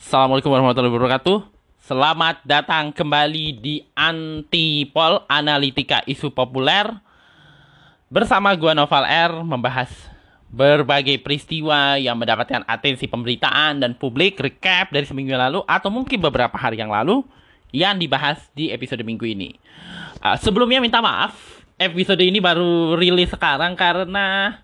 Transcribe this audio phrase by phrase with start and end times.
[0.00, 1.44] Assalamualaikum warahmatullahi wabarakatuh.
[1.84, 6.88] Selamat datang kembali di Antipol Analitika Isu Populer
[8.08, 9.92] bersama gua Noval R membahas
[10.48, 16.56] berbagai peristiwa yang mendapatkan atensi pemberitaan dan publik recap dari seminggu lalu atau mungkin beberapa
[16.56, 17.20] hari yang lalu
[17.68, 19.60] yang dibahas di episode minggu ini.
[20.24, 21.36] Uh, sebelumnya minta maaf,
[21.76, 24.56] episode ini baru rilis sekarang karena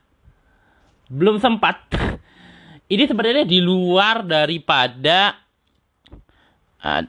[1.12, 1.84] belum sempat.
[2.90, 5.38] Ini sebenarnya di luar daripada
[6.82, 7.06] uh,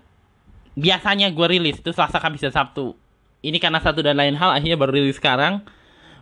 [0.77, 2.93] biasanya gue rilis itu Selasa, Kamis, dan Sabtu.
[3.41, 5.65] Ini karena satu dan lain hal akhirnya baru rilis sekarang.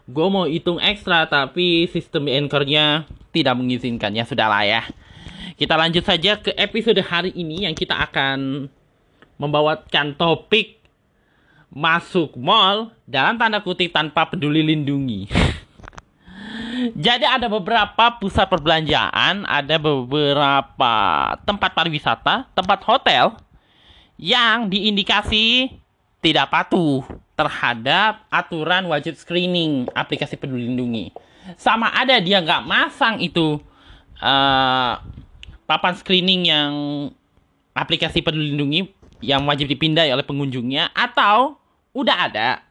[0.08, 3.04] Gue mau hitung ekstra tapi sistem anchornya
[3.36, 4.16] tidak mengizinkan.
[4.16, 4.88] Ya sudahlah ya.
[5.60, 8.72] Kita lanjut saja ke episode hari ini yang kita akan
[9.36, 10.80] membawakan topik
[11.68, 15.28] masuk mall dalam tanda kutip tanpa peduli lindungi.
[16.96, 20.94] Jadi ada beberapa pusat perbelanjaan, ada beberapa
[21.44, 23.36] tempat pariwisata, tempat hotel
[24.20, 25.74] yang diindikasi
[26.20, 27.04] tidak patuh
[27.40, 31.16] terhadap aturan wajib screening aplikasi Peduli Lindungi.
[31.56, 33.64] Sama ada dia nggak masang itu
[34.20, 34.94] uh,
[35.64, 36.72] papan screening yang
[37.72, 38.92] aplikasi Peduli Lindungi
[39.24, 41.60] yang wajib dipindai oleh pengunjungnya atau
[41.96, 42.64] udah ada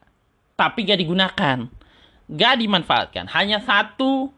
[0.59, 1.71] tapi gak digunakan
[2.29, 3.25] gak dimanfaatkan.
[3.33, 4.29] Hanya satu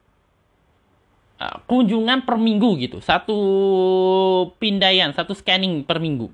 [1.37, 3.03] uh, kunjungan per minggu gitu.
[3.03, 3.37] Satu
[4.57, 6.31] pindaian satu scanning per minggu.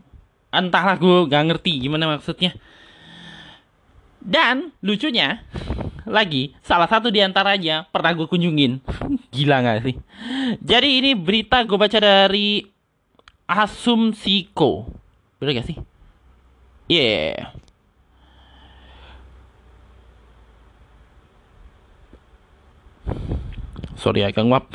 [0.53, 2.53] Entahlah gue gak ngerti gimana maksudnya.
[4.21, 5.41] Dan lucunya
[6.07, 8.79] lagi salah satu di antaranya pernah gue kunjungin.
[9.33, 9.95] Gila gak sih?
[10.61, 12.61] Jadi ini berita gue baca dari
[13.49, 14.85] Asumsiko.
[15.41, 15.77] Bener gak sih?
[16.87, 17.66] Yeah
[23.97, 24.69] sorry agak nguap.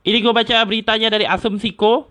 [0.00, 2.08] Ini gue baca beritanya dari Asumsiko.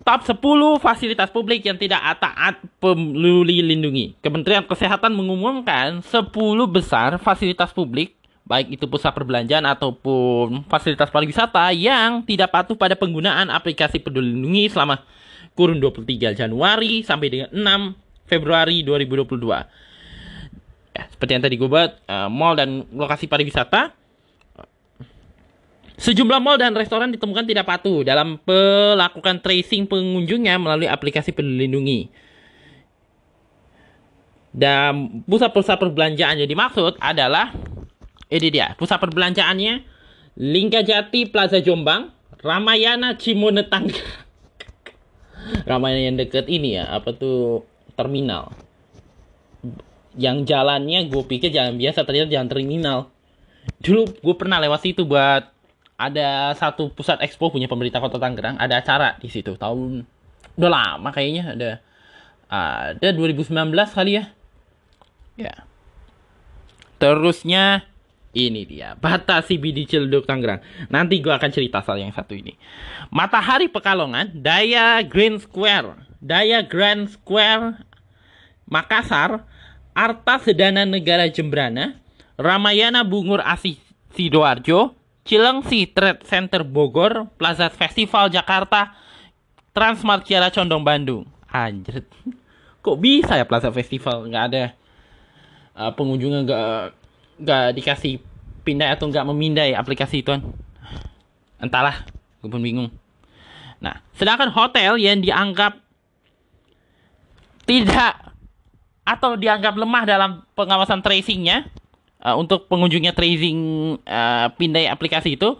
[0.00, 0.40] Top 10
[0.80, 4.16] fasilitas publik yang tidak taat peduli lindungi.
[4.24, 6.32] Kementerian Kesehatan mengumumkan 10
[6.72, 8.16] besar fasilitas publik,
[8.48, 14.72] baik itu pusat perbelanjaan ataupun fasilitas pariwisata yang tidak patuh pada penggunaan aplikasi peduli lindungi
[14.72, 15.04] selama
[15.52, 19.36] kurun 23 Januari sampai dengan 6 Februari 2022.
[20.96, 23.99] Ya, seperti yang tadi gue buat, uh, mall dan lokasi pariwisata
[26.00, 32.08] Sejumlah mall dan restoran ditemukan tidak patuh dalam melakukan tracing pengunjungnya melalui aplikasi Peduli Lindungi.
[34.48, 37.52] Dan pusat-pusat perbelanjaan yang dimaksud adalah
[38.32, 39.84] ini dia, pusat perbelanjaannya
[40.40, 42.08] Lingkajati Plaza Jombang,
[42.40, 44.24] Ramayana Cimone Tanggerang.
[45.68, 48.56] Ramayana yang deket ini ya, apa tuh terminal.
[50.16, 52.98] Yang jalannya gue pikir jalan biasa, ternyata jalan terminal.
[53.84, 55.59] Dulu gue pernah lewat situ buat
[56.00, 59.52] ada satu pusat expo punya pemerintah kota Tangerang ada acara di situ.
[59.60, 60.00] Tahun
[60.56, 61.70] udah lama kayaknya ada
[62.48, 63.52] ada 2019
[63.92, 64.24] kali ya.
[65.36, 65.54] Ya.
[66.96, 67.84] Terusnya
[68.32, 70.64] ini dia batasi BD Ciledug Tangerang.
[70.88, 72.56] Nanti gue akan cerita soal yang satu ini.
[73.12, 76.00] Matahari Pekalongan Daya Green Square.
[76.24, 77.84] Daya Grand Square
[78.64, 79.44] Makassar.
[79.92, 82.00] Arta Sedana Negara Jembrana.
[82.40, 83.76] Ramayana Bungur Asih
[84.16, 88.96] Sidoarjo Cilengsi Trade Center Bogor, Plaza Festival Jakarta,
[89.70, 91.22] Transmart Kiara Condong Bandung.
[91.50, 92.06] Anjir.
[92.84, 94.64] Kok bisa ya Plaza Festival nggak ada
[95.76, 96.66] uh, pengunjungnya nggak
[97.40, 98.14] nggak dikasih
[98.64, 100.32] pindah atau nggak memindai aplikasi itu?
[101.60, 102.08] Entahlah,
[102.40, 102.88] gue pun bingung.
[103.80, 105.76] Nah, sedangkan hotel yang dianggap
[107.68, 108.32] tidak
[109.04, 111.68] atau dianggap lemah dalam pengawasan tracingnya
[112.24, 115.56] uh, untuk pengunjungnya tracing uh, pindai aplikasi itu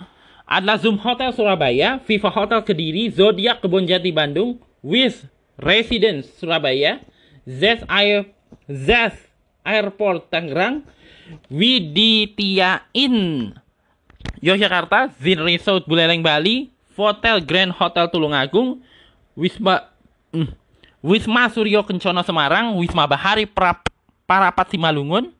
[0.50, 5.22] adalah Zoom Hotel Surabaya, Viva Hotel Kediri, Zodiac Kebonjati Bandung, Wiz
[5.54, 6.98] Residence Surabaya,
[7.46, 8.26] Zest Air
[8.66, 9.30] Zest
[9.62, 10.82] Airport Tangerang,
[11.46, 13.54] Widitya Inn
[14.42, 18.82] Yogyakarta, Zin Resort Buleleng Bali, Hotel Grand Hotel Tulungagung,
[19.38, 19.86] Wisma
[20.34, 20.50] mm,
[21.00, 23.46] Wisma Suryo Kencono Semarang, Wisma Bahari
[24.26, 25.32] Parapat Simalungun,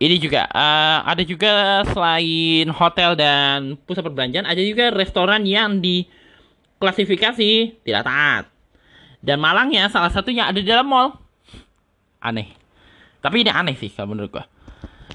[0.00, 7.84] ini juga uh, ada juga selain hotel dan pusat perbelanjaan, ada juga restoran yang diklasifikasi
[7.84, 8.48] tidak taat.
[9.20, 11.20] Dan malangnya salah satunya ada di dalam mall.
[12.24, 12.56] Aneh.
[13.20, 14.44] Tapi ini aneh sih kalau menurut gua.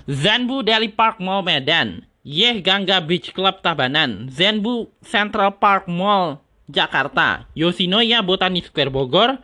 [0.05, 6.37] Zenbu Delhi Park Mall Medan, Yeh Gangga Beach Club Tabanan, Zenbu Central Park Mall
[6.69, 9.41] Jakarta, Yoshinoya Botani Square Bogor,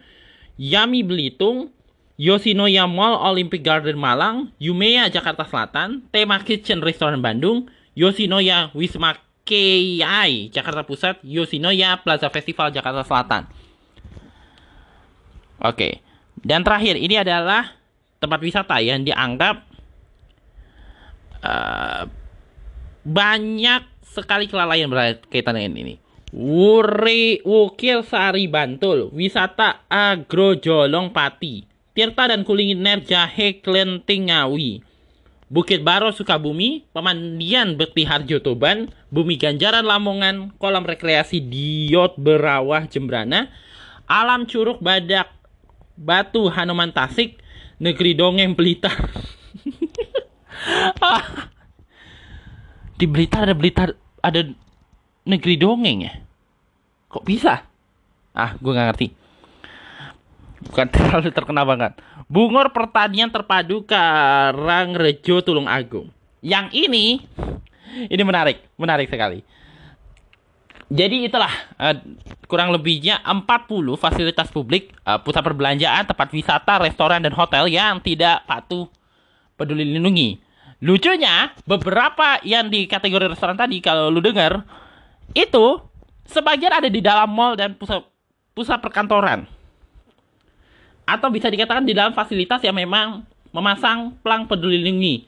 [0.61, 1.73] Yami Belitung,
[2.21, 7.65] Yoshinoya Mall Olympic Garden Malang, Yumeya Jakarta Selatan, Tema Kitchen Restoran Bandung,
[7.97, 13.49] Yoshinoya Wisma Wismakei Jakarta Pusat, Yoshinoya Plaza Festival Jakarta Selatan.
[15.65, 15.99] Oke.
[16.37, 17.73] Dan terakhir ini adalah
[18.21, 19.65] tempat wisata yang dianggap
[21.41, 22.05] uh,
[23.01, 25.95] banyak sekali kelalaian berkaitan dengan ini.
[26.31, 34.79] Wuri Wukil Sari Bantul, wisata Agro Jolong Pati, Tirta dan kuliner Jahe Klenting Ngawi,
[35.51, 43.51] Bukit Baro Sukabumi, Pemandian Bekti Harjo Toban, Bumi Ganjaran Lamongan, Kolam Rekreasi Diot Berawah Jembrana,
[44.07, 45.27] Alam Curug Badak
[45.99, 47.43] Batu Hanuman Tasik,
[47.83, 48.95] Negeri Dongeng Blitar.
[53.01, 54.45] Di Blitar ada Blitar ada
[55.25, 56.13] negeri dongeng ya?
[57.11, 57.65] Kok bisa?
[58.31, 59.07] Ah, gue gak ngerti.
[60.69, 61.97] Bukan terlalu terkenal banget.
[62.29, 66.13] Bungor Pertanian Terpadu Karangrejo Tulung Agung.
[66.41, 67.21] Yang ini,
[68.09, 69.41] ini menarik, menarik sekali.
[70.91, 71.95] Jadi itulah uh,
[72.51, 73.47] kurang lebihnya 40
[73.95, 78.91] fasilitas publik, uh, pusat perbelanjaan, tempat wisata, restoran dan hotel yang tidak patuh
[79.55, 80.43] peduli lindungi.
[80.83, 84.67] Lucunya, beberapa yang di kategori restoran tadi kalau lu dengar
[85.31, 85.79] itu
[86.27, 88.03] sebagian ada di dalam mall dan pusat
[88.51, 89.47] pusat perkantoran.
[91.11, 95.27] Atau bisa dikatakan di dalam fasilitas yang memang memasang pelang peduli lindungi.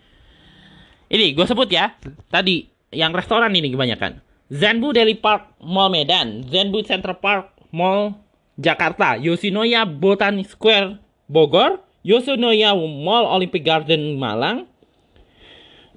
[1.11, 1.91] Ini gue sebut ya,
[2.31, 4.23] tadi yang restoran ini kebanyakan.
[4.47, 8.15] Zenbu Daily Park Mall Medan, Zenbu Central Park Mall
[8.55, 14.69] Jakarta, Yoshinoya Botanic Square Bogor, Yoshinoya Mall Olympic Garden Malang,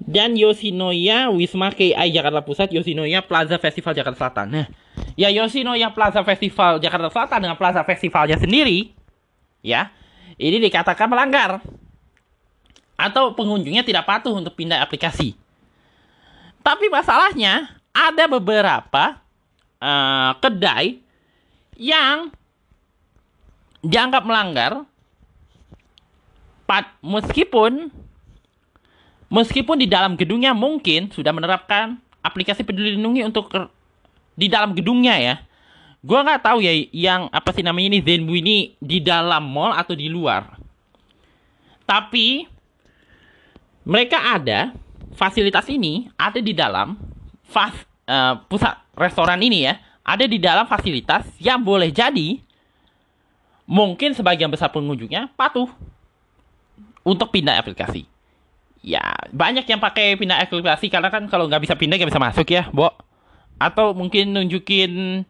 [0.01, 4.47] dan Yoshinoya Wisma KI Jakarta Pusat, Yoshinoya Plaza Festival Jakarta Selatan.
[4.49, 4.67] Nah,
[5.13, 8.96] ya Yoshinoya Plaza Festival Jakarta Selatan dengan Plaza Festivalnya sendiri,
[9.63, 9.89] ya,
[10.37, 11.61] ini dikatakan melanggar.
[12.97, 15.37] Atau pengunjungnya tidak patuh untuk pindah aplikasi.
[16.65, 19.21] Tapi masalahnya ada beberapa
[19.77, 20.97] uh, kedai
[21.77, 22.33] yang
[23.85, 24.83] dianggap melanggar
[26.67, 27.87] Pat, meskipun
[29.31, 33.47] meskipun di dalam gedungnya mungkin sudah menerapkan aplikasi peduli lindungi untuk
[34.35, 35.35] di dalam gedungnya ya
[36.03, 39.97] gue nggak tahu ya yang apa sih namanya ini Zenbu ini di dalam mall atau
[39.97, 40.57] di luar
[41.87, 42.45] tapi
[43.87, 44.75] mereka ada
[45.15, 46.99] fasilitas ini ada di dalam
[47.47, 47.73] fas,
[48.05, 52.39] uh, pusat restoran ini ya ada di dalam fasilitas yang boleh jadi
[53.67, 55.67] mungkin sebagian besar pengunjungnya patuh
[57.03, 58.07] untuk pindah aplikasi.
[58.79, 59.03] Ya
[59.35, 62.71] banyak yang pakai pindah aplikasi karena kan kalau nggak bisa pindah nggak bisa masuk ya,
[62.71, 62.95] Bo.
[63.59, 65.23] Atau mungkin nunjukin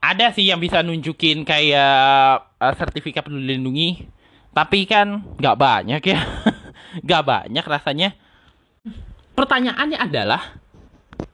[0.00, 4.08] ada sih yang bisa nunjukin kayak uh, sertifikat peduli lindungi,
[4.56, 6.20] tapi kan nggak banyak ya,
[7.04, 8.16] nggak banyak rasanya.
[9.36, 10.56] Pertanyaannya adalah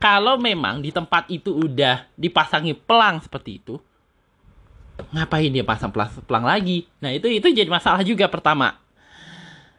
[0.02, 3.78] kalau memang di tempat itu udah dipasangi pelang seperti itu,
[5.14, 6.90] ngapain dia pasang pelang, pelang lagi?
[6.98, 8.82] Nah itu itu jadi masalah juga pertama.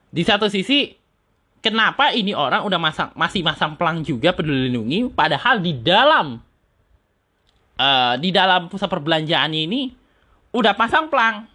[0.07, 0.95] Di satu sisi,
[1.59, 6.46] kenapa ini orang udah masang masih masang pelang juga peduli lindungi, padahal di dalam
[7.77, 9.93] uh, di dalam pusat perbelanjaan ini
[10.53, 11.45] udah pasang pelang.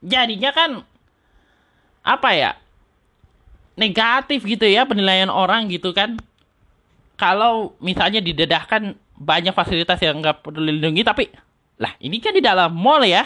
[0.00, 0.70] Jadinya kan
[2.06, 2.52] apa ya?
[3.76, 6.16] Negatif gitu ya penilaian orang gitu kan
[7.20, 11.24] kalau misalnya didedahkan banyak fasilitas yang nggak perlu dilindungi tapi
[11.80, 13.24] lah ini kan di dalam mall ya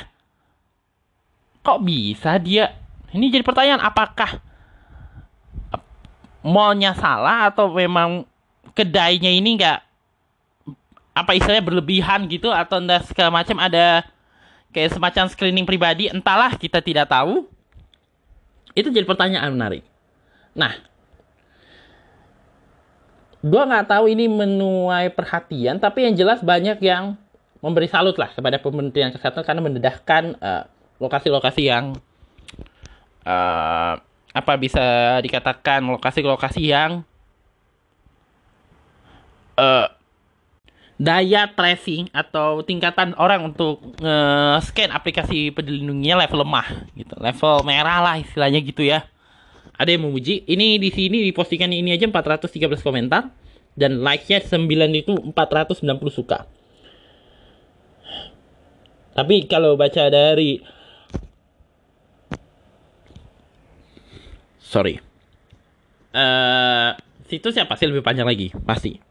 [1.63, 2.71] kok bisa dia
[3.11, 4.39] ini jadi pertanyaan apakah
[6.47, 8.25] mallnya salah atau memang
[8.73, 9.79] kedainya ini nggak
[11.21, 14.09] apa istilahnya berlebihan gitu atau enggak segala macam ada
[14.73, 17.45] kayak semacam screening pribadi entahlah kita tidak tahu.
[18.73, 19.85] Itu jadi pertanyaan menarik.
[20.57, 20.75] Nah
[23.41, 27.17] gue nggak tahu ini menuai perhatian tapi yang jelas banyak yang
[27.65, 30.65] memberi salut lah kepada Kementerian Kesehatan karena mendedahkan uh,
[31.01, 31.97] lokasi-lokasi yang
[33.25, 33.95] uh,
[34.31, 37.01] apa bisa dikatakan lokasi-lokasi yang
[39.57, 39.89] uh,
[41.01, 48.05] daya tracing atau tingkatan orang untuk nge-scan aplikasi peduli lindunginya level lemah gitu level merah
[48.05, 49.09] lah istilahnya gitu ya
[49.81, 50.45] ada yang memuji.
[50.45, 53.33] Ini di sini di postingan ini aja 413 komentar
[53.73, 56.45] dan like-nya 9 itu 490 suka.
[59.17, 60.61] Tapi kalau baca dari
[64.61, 65.01] sorry.
[66.11, 66.93] Uh,
[67.31, 69.10] situsnya pasti lebih panjang lagi, pasti.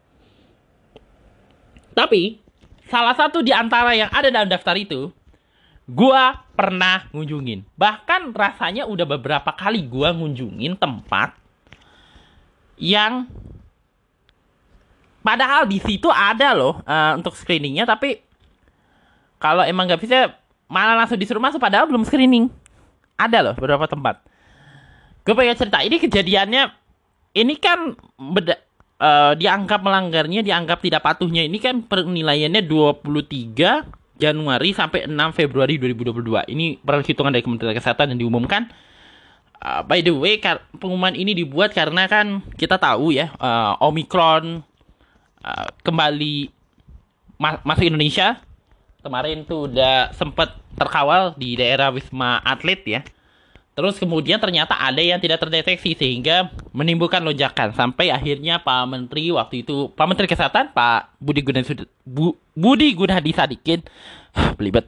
[2.00, 2.40] Tapi
[2.88, 5.12] salah satu di antara yang ada dalam daftar itu
[5.84, 7.68] gua pernah ngunjungin.
[7.76, 11.36] Bahkan rasanya udah beberapa kali gua ngunjungin tempat
[12.80, 13.28] yang
[15.20, 18.24] padahal di situ ada loh uh, untuk screeningnya tapi
[19.36, 20.40] kalau emang nggak bisa
[20.72, 22.48] malah langsung disuruh masuk padahal belum screening
[23.20, 24.24] ada loh beberapa tempat
[25.28, 26.72] gue pengen cerita ini kejadiannya
[27.36, 28.58] ini kan beda,
[29.00, 36.52] uh, dianggap melanggarnya dianggap tidak patuhnya ini kan penilaiannya 23 Januari sampai 6 Februari 2022
[36.52, 38.68] ini perhitungan dari Kementerian Kesehatan yang diumumkan.
[39.60, 40.40] Uh, by the way
[40.80, 44.64] pengumuman ini dibuat karena kan kita tahu ya uh, Omicron
[45.44, 46.52] uh, kembali
[47.40, 48.44] ma masuk Indonesia.
[49.00, 53.02] Kemarin tuh udah sempat terkawal di daerah Wisma Atlet ya
[53.80, 59.64] Terus kemudian ternyata ada yang tidak terdeteksi sehingga menimbulkan lonjakan sampai akhirnya Pak Menteri waktu
[59.64, 63.80] itu Pak Menteri Kesehatan Pak Budi Gunadi Bu, Budi Gunadi Sadikin
[64.60, 64.84] belibet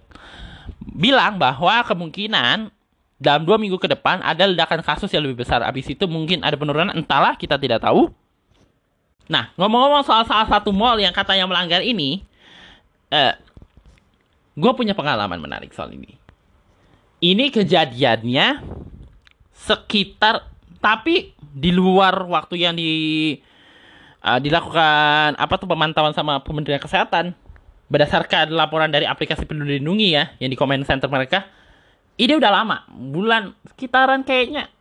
[0.84, 2.68] bilang bahwa kemungkinan
[3.16, 5.64] dalam dua minggu ke depan ada ledakan kasus yang lebih besar.
[5.64, 8.12] Abis itu mungkin ada penurunan, entahlah kita tidak tahu.
[9.32, 12.28] Nah, ngomong-ngomong soal salah satu mall yang katanya melanggar ini,
[13.08, 13.40] eh,
[14.60, 16.20] gue punya pengalaman menarik soal ini
[17.22, 18.66] ini kejadiannya
[19.54, 20.50] sekitar
[20.82, 23.38] tapi di luar waktu yang di
[24.26, 27.38] uh, dilakukan apa tuh pemantauan sama Kementerian Kesehatan.
[27.92, 31.44] Berdasarkan laporan dari aplikasi Peduli Lindungi ya yang di comment center mereka
[32.16, 34.72] ini udah lama bulan sekitaran kayaknya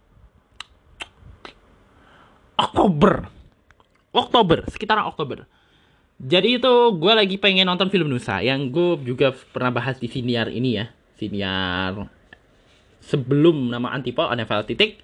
[2.55, 3.27] Oktober.
[4.15, 5.43] Oktober sekitaran Oktober.
[6.21, 10.53] Jadi itu gue lagi pengen nonton film Nusa yang gue juga pernah bahas di siniar
[10.53, 10.87] ini ya
[11.19, 12.20] siniar
[13.01, 15.01] sebelum nama Antipol NFL titik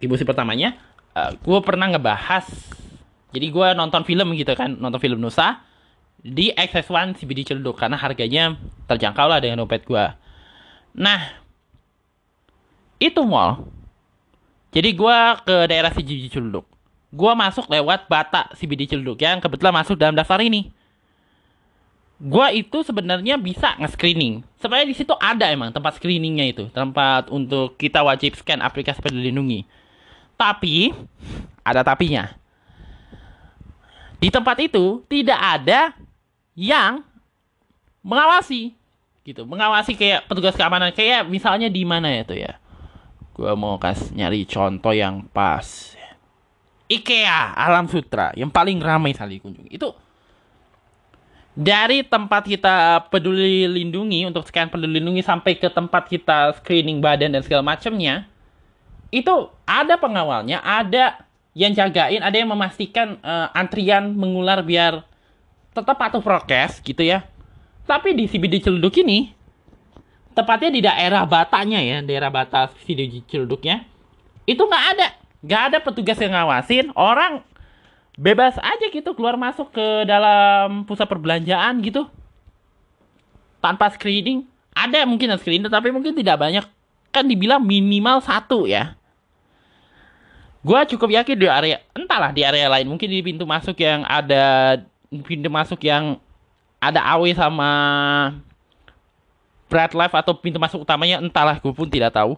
[0.00, 0.76] di musim pertamanya
[1.14, 2.46] uh, eh, gue pernah ngebahas
[3.30, 5.62] jadi gue nonton film gitu kan nonton film Nusa
[6.20, 8.58] di XS1 CBD Ciledug karena harganya
[8.90, 10.04] terjangkau lah dengan dompet gue
[10.92, 11.40] nah
[13.00, 13.64] itu mall.
[14.70, 15.18] Jadi gue
[15.48, 16.68] ke daerah CBD Ciledug
[17.10, 20.70] gue masuk lewat Bata CBD Ciledug yang kebetulan masuk dalam daftar ini
[22.20, 24.44] gua itu sebenarnya bisa nge-screening.
[24.60, 29.32] Sebenarnya di situ ada emang tempat screeningnya itu, tempat untuk kita wajib scan aplikasi Peduli
[29.32, 29.64] Lindungi.
[30.36, 30.92] Tapi
[31.64, 32.28] ada tapinya.
[34.20, 35.96] Di tempat itu tidak ada
[36.52, 37.00] yang
[38.04, 38.76] mengawasi
[39.24, 42.60] gitu, mengawasi kayak petugas keamanan kayak misalnya di mana ya tuh ya.
[43.32, 45.96] Gua mau kasih nyari contoh yang pas.
[46.90, 49.72] IKEA Alam Sutra yang paling ramai kali kunjungi.
[49.72, 49.96] Itu
[51.54, 57.34] dari tempat kita peduli lindungi untuk scan peduli lindungi sampai ke tempat kita screening badan
[57.34, 58.30] dan segala macamnya
[59.10, 61.26] itu ada pengawalnya ada
[61.58, 65.02] yang jagain ada yang memastikan uh, antrian mengular biar
[65.74, 67.26] tetap patuh prokes gitu ya.
[67.86, 69.34] Tapi di CBD Ciledug ini
[70.34, 73.86] tepatnya di daerah Batanya ya daerah batas CBD Ciledugnya
[74.46, 75.08] itu nggak ada.
[75.40, 76.92] Nggak ada petugas yang ngawasin.
[76.94, 77.42] Orang
[78.20, 82.04] bebas aja gitu keluar masuk ke dalam pusat perbelanjaan gitu.
[83.64, 84.44] Tanpa screening.
[84.76, 86.64] Ada mungkin screening tapi mungkin tidak banyak.
[87.08, 88.92] Kan dibilang minimal satu ya.
[90.60, 92.84] Gue cukup yakin di area entahlah di area lain.
[92.92, 94.76] Mungkin di pintu masuk yang ada
[95.24, 96.20] pintu masuk yang
[96.76, 97.70] ada AW sama
[99.72, 102.36] Bright Life atau pintu masuk utamanya entahlah gue pun tidak tahu.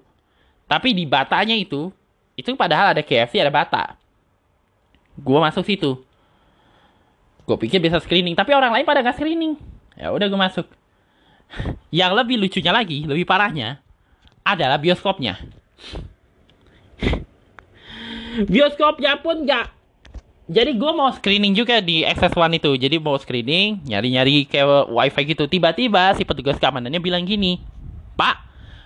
[0.70, 1.90] Tapi di batanya itu
[2.38, 4.01] itu padahal ada KFC ada bata
[5.18, 6.00] gue masuk situ.
[7.42, 9.58] Gue pikir bisa screening tapi orang lain pada nggak screening.
[9.98, 10.66] Ya udah gue masuk.
[11.92, 13.82] Yang lebih lucunya lagi lebih parahnya
[14.42, 15.36] adalah bioskopnya.
[18.52, 19.68] Bioskopnya pun nggak.
[20.52, 22.74] Jadi gue mau screening juga di Access One itu.
[22.74, 25.44] Jadi mau screening nyari-nyari kayak wifi gitu.
[25.46, 27.60] Tiba-tiba si petugas keamanannya bilang gini
[28.16, 28.40] pak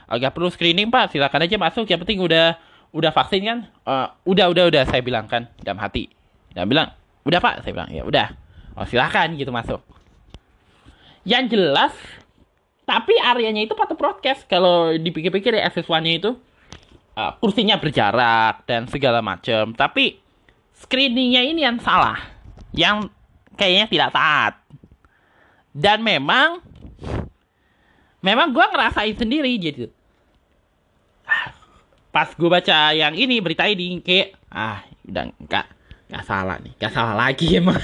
[0.07, 1.15] agak perlu screening pak.
[1.15, 1.87] Silakan aja masuk.
[1.89, 2.59] Yang penting udah
[2.97, 6.17] udah vaksin kan uh, udah udah udah saya bilang kan dalam hati
[6.57, 6.89] dia bilang,
[7.29, 8.33] udah pak, saya bilang, ya udah.
[8.81, 9.85] Oh silahkan gitu masuk.
[11.29, 11.93] Yang jelas,
[12.89, 14.49] tapi areanya itu patuh broadcast.
[14.49, 16.33] Kalau dipikir-pikir ya SS1-nya itu,
[17.13, 19.77] uh, kursinya berjarak dan segala macam.
[19.77, 20.17] Tapi
[20.81, 22.17] screeningnya ini yang salah.
[22.73, 23.13] Yang
[23.61, 24.55] kayaknya tidak taat.
[25.77, 26.65] Dan memang,
[28.25, 29.93] memang gue ngerasain sendiri gitu.
[32.17, 35.69] Pas gue baca yang ini berita ini kayak, ah udah enggak
[36.07, 37.77] Gak salah nih, gak salah lagi emang.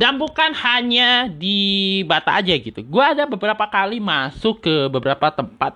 [0.00, 2.84] Dan bukan hanya di Bata aja gitu.
[2.86, 5.74] Gue ada beberapa kali masuk ke beberapa tempat.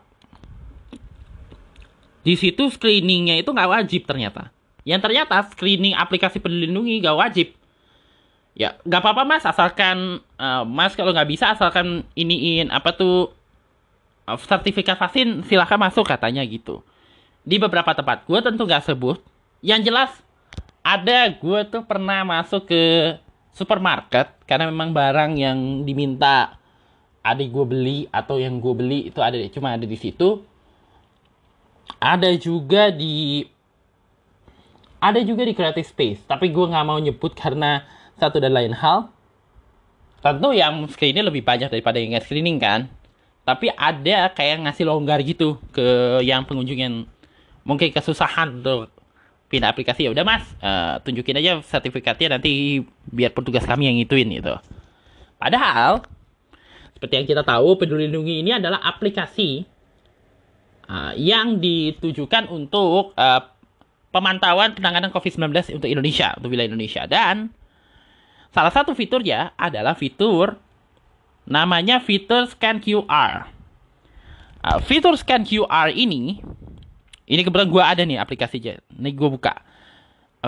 [2.23, 4.55] Di situ screeningnya itu nggak wajib ternyata.
[4.87, 7.53] Yang ternyata screening aplikasi peduli lindungi nggak wajib.
[8.55, 13.44] Ya nggak apa-apa mas, asalkan uh, mas kalau nggak bisa asalkan iniin apa tuh uh,
[14.25, 16.81] sertifikat vaksin silahkan masuk katanya gitu.
[17.45, 19.21] Di beberapa tempat gue tentu nggak sebut.
[19.61, 20.11] Yang jelas
[20.81, 22.83] ada gue tuh pernah masuk ke
[23.53, 26.57] supermarket karena memang barang yang diminta
[27.25, 30.41] adik gue beli atau yang gue beli itu ada cuma ada di situ.
[32.01, 33.45] Ada juga di
[35.01, 37.85] ada juga di creative space tapi gue nggak mau nyebut karena
[38.17, 39.13] satu dan lain hal.
[40.25, 42.89] Tentu yang screening lebih banyak daripada yang screening kan
[43.45, 46.95] tapi ada kayak ngasih longgar gitu ke yang pengunjung yang
[47.65, 48.89] mungkin kesusahan untuk
[49.53, 50.09] pindah aplikasi.
[50.09, 50.45] Ya udah mas.
[50.65, 52.83] Uh, tunjukin aja sertifikatnya nanti
[53.13, 54.57] biar petugas kami yang ngituin gitu.
[55.37, 56.09] Padahal
[56.97, 59.69] seperti yang kita tahu peduli lindungi ini adalah aplikasi
[60.89, 63.45] uh, yang ditujukan untuk uh,
[64.09, 67.05] pemantauan penanganan COVID-19 untuk Indonesia untuk wilayah Indonesia.
[67.05, 67.53] Dan
[68.57, 70.64] salah satu fiturnya adalah fitur
[71.45, 73.49] namanya fitur scan QR
[74.65, 76.41] uh, fitur scan QR ini
[77.25, 78.77] ini kebetulan gue ada nih aplikasinya.
[79.01, 79.65] Ini gue buka.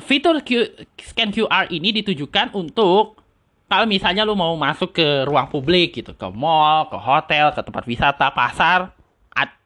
[0.04, 3.24] Fitur Q, scan QR ini ditujukan untuk
[3.64, 7.84] kalau misalnya lu mau masuk ke ruang publik gitu, ke mall, ke hotel, ke tempat
[7.88, 8.92] wisata, pasar,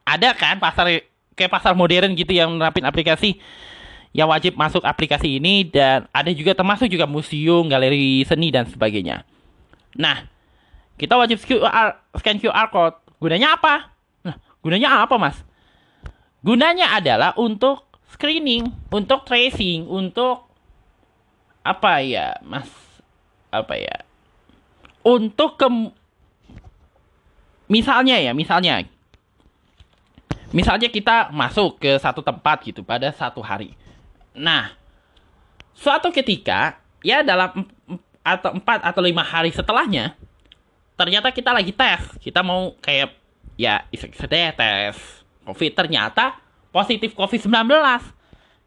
[0.06, 1.02] ada kan pasar
[1.34, 3.38] kayak pasar modern gitu yang nerapin aplikasi
[4.10, 9.22] yang wajib masuk aplikasi ini dan ada juga termasuk juga museum, galeri seni dan sebagainya.
[9.94, 10.26] Nah,
[11.00, 13.00] kita wajib QR, scan QR code.
[13.16, 13.96] Gunanya apa?
[14.20, 15.40] Nah, gunanya apa, Mas?
[16.44, 20.44] Gunanya adalah untuk screening, untuk tracing, untuk
[21.64, 22.68] apa ya, Mas?
[23.48, 24.04] Apa ya?
[25.00, 25.68] Untuk ke
[27.72, 28.84] misalnya ya, misalnya
[30.52, 33.72] misalnya kita masuk ke satu tempat gitu pada satu hari.
[34.36, 34.76] Nah,
[35.72, 37.64] suatu ketika ya dalam
[38.20, 40.12] atau empat atau lima hari setelahnya
[41.00, 42.04] ternyata kita lagi tes.
[42.20, 43.16] Kita mau kayak
[43.56, 45.00] ya isek tes
[45.48, 45.72] COVID.
[45.72, 46.36] Ternyata
[46.68, 47.72] positif COVID-19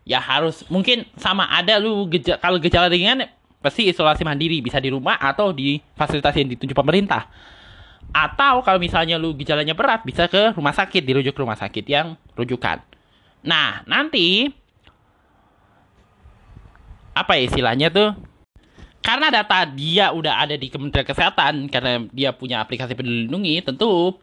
[0.03, 3.29] ya harus mungkin sama ada lu gejala, kalau gejala ringan
[3.61, 4.65] pasti isolasi mandiri.
[4.65, 7.29] Bisa di rumah atau di fasilitas yang ditunjuk pemerintah.
[8.09, 12.17] Atau kalau misalnya lu gejalanya berat bisa ke rumah sakit dirujuk ke rumah sakit yang
[12.33, 12.81] rujukan.
[13.46, 14.50] Nah nanti
[17.13, 18.32] apa ya istilahnya tuh
[19.03, 24.16] karena data dia udah ada di Kementerian Kesehatan karena dia punya aplikasi peduli lindungi tentu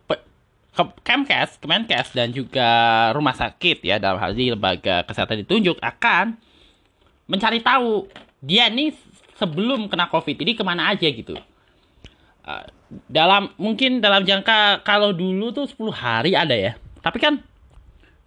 [1.05, 2.69] Kemkes, Kemenkes dan juga
[3.13, 6.41] rumah sakit ya dalam hal ini lembaga kesehatan ditunjuk akan
[7.29, 8.09] mencari tahu
[8.41, 8.97] dia ini
[9.37, 11.37] sebelum kena COVID ini ke mana aja gitu.
[12.47, 12.65] Uh,
[13.11, 16.79] dalam mungkin dalam jangka kalau dulu tuh 10 hari ada ya.
[17.05, 17.43] Tapi kan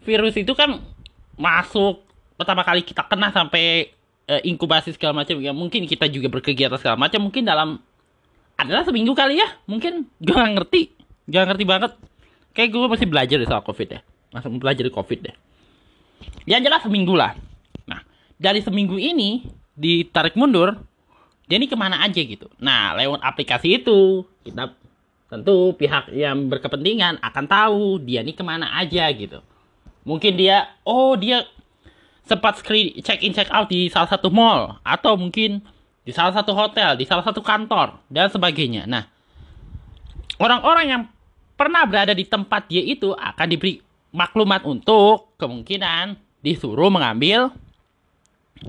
[0.05, 0.83] virus itu kan
[1.39, 2.05] masuk
[2.37, 3.89] pertama kali kita kena sampai
[4.29, 7.79] uh, inkubasi segala macam ya mungkin kita juga berkegiatan segala macam mungkin dalam
[8.55, 10.07] adalah seminggu kali ya mungkin.
[10.21, 10.81] Gue gak ngerti
[11.27, 11.91] gak ngerti banget.
[12.53, 13.99] Kayak gue masih belajar deh soal covid ya
[14.33, 15.35] masih belajar covid deh.
[16.47, 17.33] Yang jelas seminggu lah.
[17.89, 18.01] Nah
[18.37, 20.77] dari seminggu ini ditarik mundur
[21.49, 22.49] ini ke mana aja gitu.
[22.61, 24.73] Nah lewat aplikasi itu kita
[25.29, 29.41] tentu pihak yang berkepentingan akan tahu dia ini ke mana aja gitu.
[30.05, 31.45] Mungkin dia oh dia
[32.23, 35.59] sempat screen check in check out di salah satu mall atau mungkin
[36.03, 39.07] di salah satu hotel di salah satu kantor dan sebagainya nah
[40.39, 41.01] orang-orang yang
[41.53, 43.79] pernah berada di tempat dia itu akan diberi
[44.13, 47.51] maklumat untuk kemungkinan disuruh mengambil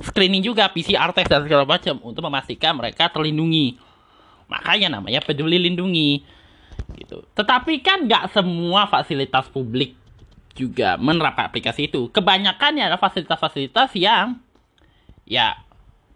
[0.03, 3.79] screening juga PCR test dan segala macam untuk memastikan mereka terlindungi.
[4.51, 6.25] Makanya namanya peduli lindungi.
[6.99, 7.23] Gitu.
[7.35, 9.95] Tetapi kan nggak semua fasilitas publik
[10.55, 12.09] juga menerapkan aplikasi itu.
[12.11, 14.39] Kebanyakan ya ada fasilitas-fasilitas yang
[15.27, 15.59] ya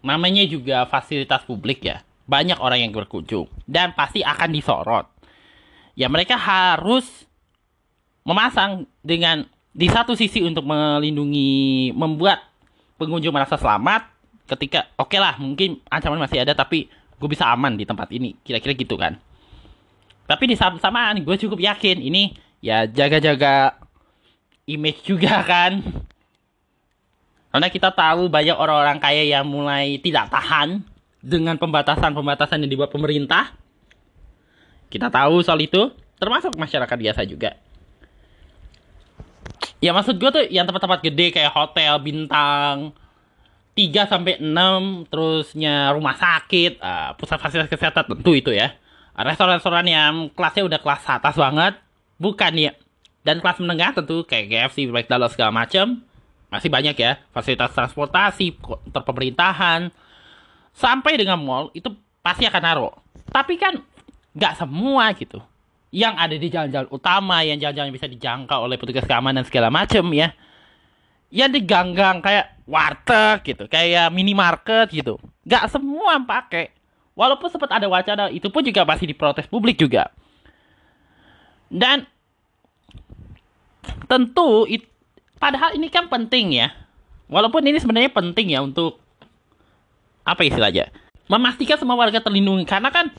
[0.03, 2.01] namanya juga fasilitas publik ya.
[2.29, 5.19] Banyak orang yang berkunjung dan pasti akan disorot
[5.99, 7.27] ya mereka harus
[8.23, 9.43] memasang dengan
[9.75, 12.39] di satu sisi untuk melindungi membuat
[12.95, 14.07] pengunjung merasa selamat
[14.47, 18.39] ketika oke okay lah mungkin ancaman masih ada tapi gue bisa aman di tempat ini
[18.47, 19.19] kira-kira gitu kan
[20.23, 22.31] tapi di saat bersamaan gue cukup yakin ini
[22.63, 23.75] ya jaga-jaga
[24.69, 25.81] image juga kan
[27.49, 30.85] karena kita tahu banyak orang-orang kaya yang mulai tidak tahan
[31.19, 33.57] dengan pembatasan-pembatasan yang dibuat pemerintah
[34.89, 37.53] kita tahu soal itu, termasuk masyarakat biasa juga.
[39.79, 42.91] Ya maksud gue tuh yang tempat-tempat gede kayak hotel bintang
[43.77, 48.75] 3 sampai 6 terusnya rumah sakit, uh, pusat fasilitas kesehatan tentu itu ya.
[49.15, 51.79] Restoran-restoran yang kelasnya udah kelas atas banget,
[52.19, 52.71] bukan ya.
[53.21, 56.01] Dan kelas menengah tentu kayak KFC, McDonald's segala macam.
[56.49, 58.57] Masih banyak ya, fasilitas transportasi,
[58.89, 59.93] terpemerintahan,
[60.73, 61.93] sampai dengan mall itu
[62.25, 62.93] pasti akan naruh.
[63.29, 63.77] Tapi kan
[64.33, 65.37] nggak semua gitu
[65.93, 70.33] yang ada di jalan-jalan utama yang jalan-jalan bisa dijangkau oleh petugas keamanan segala macam ya
[71.29, 75.17] ya diganggang kayak warteg gitu, kayak minimarket gitu.
[75.45, 76.73] Gak semua pakai.
[77.13, 80.09] Walaupun sempat ada wacana itu pun juga masih diprotes publik juga.
[81.69, 82.05] Dan
[84.09, 84.89] tentu it,
[85.37, 86.73] padahal ini kan penting ya.
[87.29, 88.97] Walaupun ini sebenarnya penting ya untuk
[90.25, 90.89] apa istilahnya?
[91.29, 93.13] Memastikan semua warga terlindungi karena kan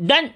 [0.00, 0.32] dan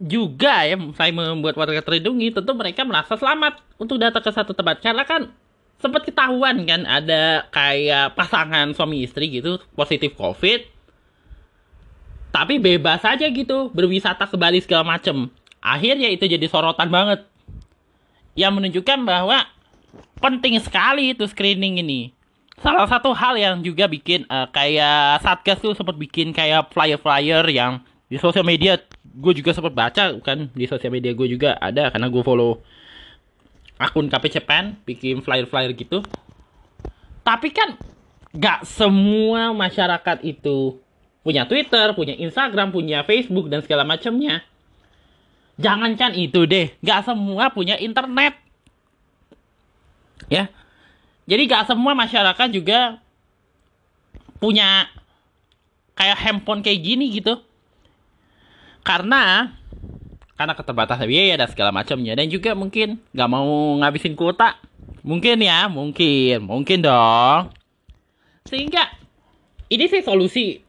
[0.00, 4.80] juga ya saya membuat warga terlindungi tentu mereka merasa selamat untuk datang ke satu tempat
[4.80, 5.28] karena kan
[5.80, 10.64] sempat ketahuan kan ada kayak pasangan suami istri gitu positif covid
[12.32, 15.28] tapi bebas aja gitu berwisata ke Bali segala macem
[15.60, 17.29] akhirnya itu jadi sorotan banget
[18.38, 19.46] yang menunjukkan bahwa
[20.22, 22.14] penting sekali itu screening ini
[22.60, 27.80] salah satu hal yang juga bikin uh, kayak satgas tuh sempat bikin kayak flyer-flyer yang
[28.10, 32.06] di sosial media gue juga sempat baca kan di sosial media gue juga ada karena
[32.12, 32.60] gue follow
[33.80, 34.44] akun KP
[34.84, 36.04] bikin flyer-flyer gitu.
[37.24, 37.80] Tapi kan
[38.36, 40.76] gak semua masyarakat itu
[41.24, 44.44] punya Twitter, punya Instagram, punya Facebook dan segala macamnya.
[45.60, 48.32] Jangankan itu deh, gak semua punya internet.
[50.32, 50.48] Ya.
[51.28, 52.96] Jadi gak semua masyarakat juga
[54.40, 54.88] punya
[55.92, 57.44] kayak handphone kayak gini gitu.
[58.80, 59.52] Karena
[60.40, 62.16] karena keterbatasan biaya dan segala macamnya.
[62.16, 64.56] Dan juga mungkin nggak mau ngabisin kuota.
[65.04, 66.48] Mungkin ya mungkin.
[66.48, 67.52] Mungkin dong.
[68.48, 68.88] Sehingga
[69.68, 70.64] ini sih solusi.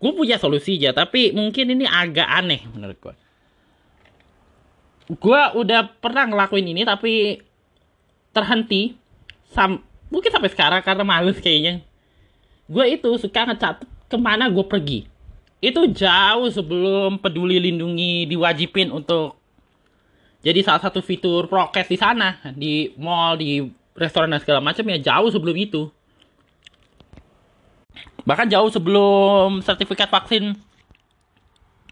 [0.00, 3.14] Gue punya solusi aja tapi mungkin ini agak aneh menurut gue
[5.10, 7.42] gue udah pernah ngelakuin ini tapi
[8.30, 8.94] terhenti
[9.50, 11.82] sam mungkin sampai sekarang karena males kayaknya.
[12.70, 15.10] Gue itu suka ngecat ke mana gue pergi.
[15.58, 19.34] Itu jauh sebelum peduli lindungi diwajibin untuk
[20.40, 23.60] jadi salah satu fitur prokes di sana di mall di
[23.92, 25.90] restoran dan segala macam ya jauh sebelum itu.
[28.24, 30.54] Bahkan jauh sebelum sertifikat vaksin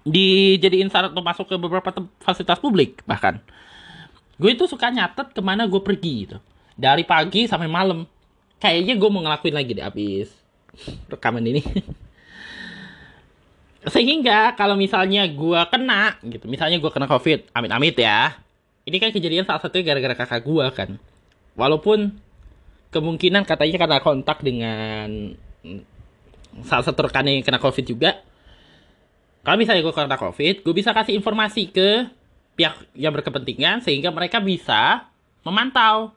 [0.09, 1.93] dijadiin syarat untuk masuk ke beberapa
[2.25, 3.41] fasilitas publik bahkan.
[4.39, 6.39] Gue itu suka nyatet ke mana gue pergi gitu.
[6.79, 8.07] Dari pagi sampai malam.
[8.59, 10.31] Kayaknya gue mau ngelakuin lagi deh abis
[11.11, 11.63] rekaman ini.
[13.95, 18.35] Sehingga kalau misalnya gue kena gitu misalnya gue kena covid amit-amit ya.
[18.89, 20.91] Ini kan kejadian salah satunya gara-gara kakak gue kan.
[21.55, 22.19] Walaupun
[22.91, 25.37] kemungkinan katanya karena kontak dengan
[26.65, 28.25] salah satu rekan yang kena covid juga
[29.49, 32.05] kalau misalnya gue kena covid gue bisa kasih informasi ke
[32.53, 35.09] pihak yang berkepentingan sehingga mereka bisa
[35.41, 36.13] memantau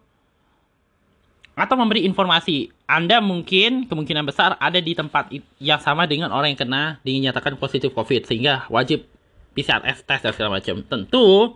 [1.56, 2.74] atau memberi informasi.
[2.90, 5.32] Anda mungkin kemungkinan besar ada di tempat
[5.64, 9.08] yang sama dengan orang yang kena dinyatakan positif COVID sehingga wajib
[9.56, 10.84] PCR test dan segala macam.
[10.84, 11.56] Tentu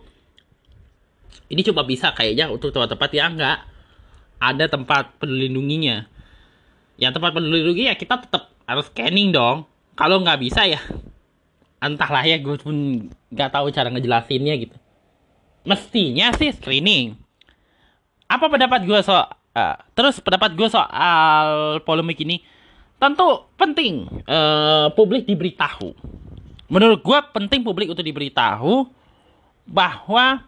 [1.52, 3.58] ini cuma bisa kayaknya untuk tempat-tempat yang nggak
[4.40, 6.08] ada tempat pedulindunginya.
[6.96, 9.68] Yang tempat pedulindungi ya kita tetap harus scanning dong.
[10.00, 10.80] Kalau nggak bisa ya
[11.86, 14.76] entahlah ya gue pun nggak tahu cara ngejelasinnya gitu.
[15.66, 17.14] Mestinya sih screening.
[18.26, 22.44] Apa pendapat gue soal Uh, terus pendapat gue soal polemik ini
[23.00, 25.96] tentu penting uh, publik diberitahu.
[26.68, 28.84] Menurut gue penting publik untuk diberitahu
[29.64, 30.44] bahwa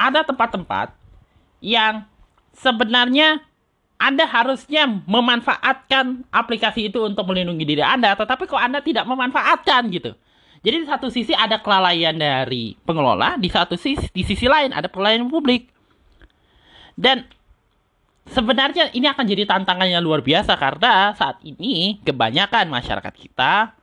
[0.00, 0.96] ada tempat-tempat
[1.60, 2.08] yang
[2.56, 3.44] sebenarnya
[4.00, 10.16] Anda harusnya memanfaatkan aplikasi itu untuk melindungi diri Anda, tetapi kok Anda tidak memanfaatkan gitu.
[10.62, 14.86] Jadi di satu sisi ada kelalaian dari pengelola, di satu sisi di sisi lain ada
[14.86, 15.66] kelalaian publik.
[16.94, 17.26] Dan
[18.30, 23.74] sebenarnya ini akan jadi tantangannya luar biasa karena saat ini kebanyakan masyarakat kita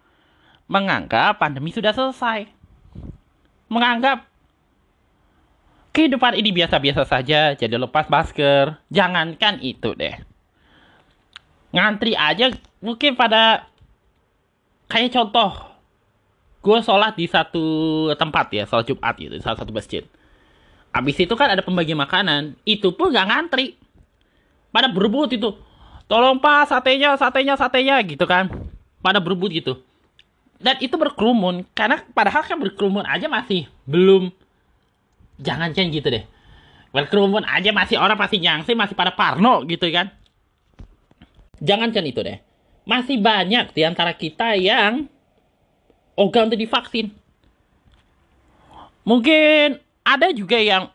[0.72, 2.48] menganggap pandemi sudah selesai.
[3.68, 4.24] Menganggap
[5.92, 8.80] kehidupan ini biasa-biasa saja, jadi lepas masker.
[8.88, 10.16] Jangankan itu deh.
[11.76, 13.68] Ngantri aja mungkin pada
[14.90, 15.69] kayak contoh
[16.60, 17.66] gue sholat di satu
[18.20, 20.04] tempat ya, sholat Jumat gitu, di salah satu masjid.
[20.92, 23.78] Abis itu kan ada pembagi makanan, itu pun gak ngantri.
[24.70, 25.50] Pada berebut itu
[26.06, 28.50] tolong pak satenya satenya satenya gitu kan.
[29.02, 29.82] Pada berebut gitu.
[30.60, 34.28] Dan itu berkerumun karena padahal kan berkerumun aja masih belum
[35.40, 36.24] jangan jangan gitu deh.
[36.92, 40.12] Berkerumun aja masih orang pasti nyangsi masih pada parno gitu kan.
[41.64, 42.38] Jangan kan itu deh.
[42.84, 45.08] Masih banyak di antara kita yang
[46.20, 47.16] ogah untuk divaksin
[49.08, 50.92] mungkin ada juga yang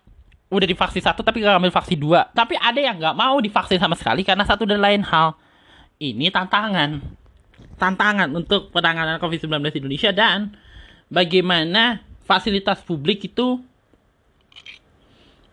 [0.54, 2.30] udah divaksin satu tapi gak ambil vaksin dua.
[2.30, 5.34] Tapi ada yang nggak mau divaksin sama sekali karena satu dan lain hal.
[5.98, 7.02] Ini tantangan.
[7.74, 10.54] Tantangan untuk penanganan COVID-19 di Indonesia dan
[11.10, 13.58] bagaimana fasilitas publik itu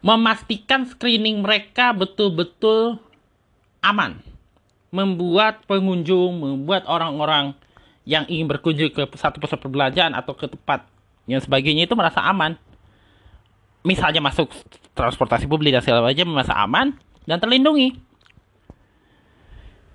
[0.02, 3.02] memastikan screening mereka betul-betul
[3.82, 4.22] aman.
[4.92, 7.56] Membuat pengunjung, membuat orang-orang
[8.12, 10.84] yang ingin berkunjung ke satu pusat perbelanjaan atau ke tempat
[11.32, 12.60] yang sebagainya itu merasa aman.
[13.88, 14.52] Misalnya masuk
[14.92, 16.92] transportasi publik dan segala macam merasa aman
[17.24, 17.96] dan terlindungi.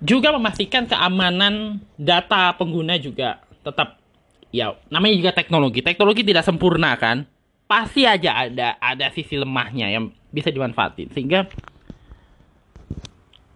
[0.01, 4.01] Juga memastikan keamanan data pengguna juga tetap
[4.49, 5.85] ya namanya juga teknologi.
[5.85, 7.29] Teknologi tidak sempurna kan.
[7.69, 11.45] Pasti aja ada ada sisi lemahnya yang bisa dimanfaatin sehingga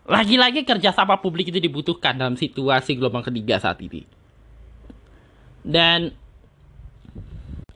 [0.05, 4.20] lagi-lagi kerjasama publik itu dibutuhkan dalam situasi gelombang ketiga saat ini.
[5.61, 6.13] Dan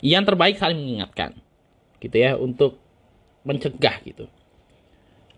[0.02, 1.38] yang terbaik saling mengingatkan,
[2.02, 2.78] gitu ya, untuk
[3.46, 4.26] mencegah gitu.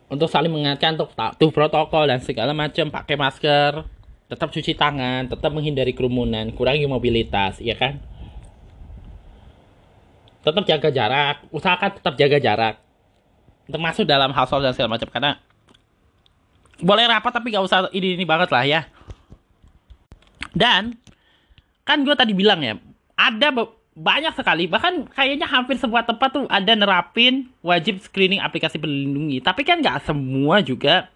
[0.07, 3.83] Untuk saling mengingatkan untuk patuh protokol dan segala macam, pakai masker,
[4.27, 7.99] tetap cuci tangan, tetap menghindari kerumunan, kurangi mobilitas, ya kan?
[10.43, 12.75] Tetap jaga jarak, usahakan tetap jaga jarak.
[13.67, 15.43] Termasuk dalam household dan segala macam karena
[16.79, 18.81] boleh rapat tapi gak usah ini ini banget lah ya.
[20.55, 20.95] Dan
[21.87, 22.75] kan gue tadi bilang ya
[23.15, 23.47] ada
[23.97, 29.41] banyak sekali bahkan kayaknya hampir semua tempat tuh ada nerapin wajib screening aplikasi pelindungi.
[29.41, 31.09] Tapi kan nggak semua juga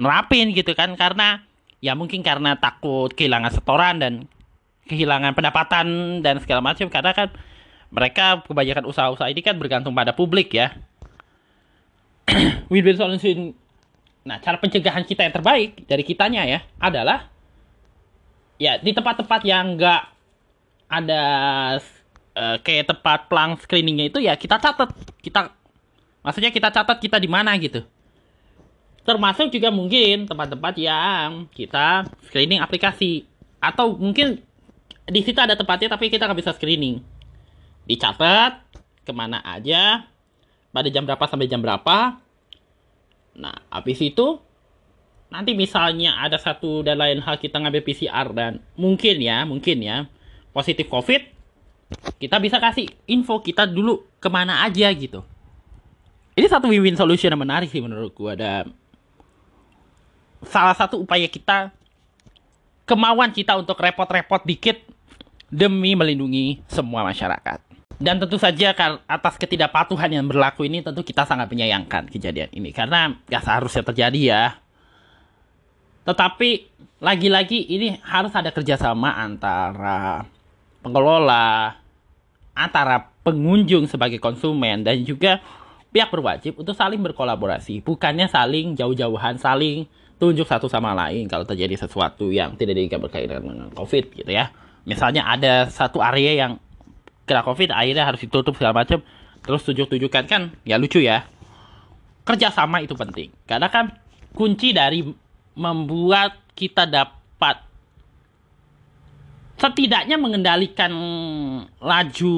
[0.00, 1.44] nerapin gitu kan karena
[1.84, 4.12] ya mungkin karena takut kehilangan setoran dan
[4.88, 5.86] kehilangan pendapatan
[6.24, 6.88] dan segala macam.
[6.88, 7.28] Karena kan
[7.92, 10.72] mereka kebanyakan usaha-usaha ini kan bergantung pada publik ya.
[12.72, 13.52] Win-win solution.
[14.24, 17.33] Nah cara pencegahan kita yang terbaik dari kitanya ya adalah
[18.58, 20.02] ya di tempat-tempat yang nggak
[20.88, 21.22] ada
[22.36, 24.90] uh, kayak tempat pelang screeningnya itu ya kita catat.
[25.22, 25.50] Kita
[26.20, 27.82] maksudnya kita catat kita di mana gitu.
[29.04, 33.28] Termasuk juga mungkin tempat-tempat yang kita screening aplikasi.
[33.60, 34.40] Atau mungkin
[35.04, 37.04] di situ ada tempatnya tapi kita nggak bisa screening.
[37.84, 38.64] Dicatat
[39.04, 40.08] ke mana aja
[40.72, 42.16] pada jam berapa sampai jam berapa.
[43.36, 44.40] Nah habis itu
[45.34, 50.06] nanti misalnya ada satu dan lain hal kita ngambil PCR dan mungkin ya, mungkin ya,
[50.54, 51.26] positif COVID,
[52.22, 55.26] kita bisa kasih info kita dulu ke mana aja gitu.
[56.38, 58.38] Ini satu win-win solution yang menarik sih menurut gua.
[58.38, 58.70] Ada
[60.46, 61.74] salah satu upaya kita,
[62.86, 64.78] kemauan kita untuk repot-repot dikit
[65.50, 67.58] demi melindungi semua masyarakat.
[67.98, 68.74] Dan tentu saja
[69.06, 74.20] atas ketidakpatuhan yang berlaku ini tentu kita sangat menyayangkan kejadian ini karena gak seharusnya terjadi
[74.34, 74.42] ya
[76.04, 76.68] tetapi
[77.00, 80.24] lagi-lagi ini harus ada kerjasama antara
[80.84, 81.76] pengelola,
[82.52, 85.40] antara pengunjung sebagai konsumen dan juga
[85.90, 89.88] pihak berwajib untuk saling berkolaborasi, bukannya saling jauh-jauhan, saling
[90.20, 94.52] tunjuk satu sama lain kalau terjadi sesuatu yang tidak diinginkan berkaitan dengan COVID gitu ya.
[94.84, 96.52] Misalnya ada satu area yang
[97.24, 99.00] kena COVID, akhirnya harus ditutup segala macam,
[99.40, 101.24] terus tunjuk-tunjukkan kan, ya lucu ya.
[102.28, 103.96] Kerjasama itu penting, karena kan
[104.36, 105.04] kunci dari
[105.54, 107.62] membuat kita dapat
[109.58, 110.92] setidaknya mengendalikan
[111.78, 112.36] laju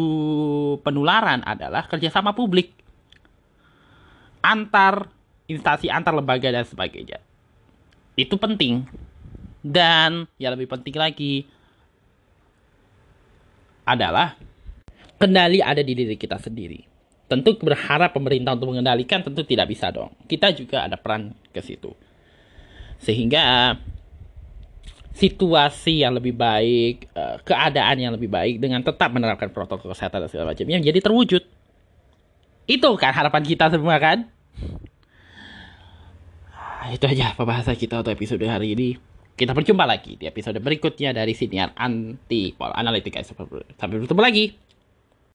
[0.85, 2.77] penularan adalah kerjasama publik
[4.45, 5.09] antar
[5.49, 7.19] instansi, antar lembaga dan sebagainya.
[8.15, 8.87] Itu penting.
[9.67, 11.43] Dan yang lebih penting lagi
[13.83, 14.39] adalah
[15.19, 16.87] kendali ada di diri kita sendiri.
[17.27, 20.15] Tentu berharap pemerintah untuk mengendalikan tentu tidak bisa dong.
[20.31, 21.91] Kita juga ada peran ke situ
[23.01, 23.77] sehingga
[25.17, 30.29] situasi yang lebih baik, eh, keadaan yang lebih baik dengan tetap menerapkan protokol kesehatan dan
[30.29, 31.43] segala macamnya jadi terwujud.
[32.69, 34.29] Itu kan harapan kita semua kan?
[36.53, 38.89] Ah, itu aja pembahasan kita untuk episode hari ini.
[39.37, 43.21] Kita berjumpa lagi di episode berikutnya dari Siniar Anti Pol Analitika.
[43.25, 44.66] Sampai bertemu lagi.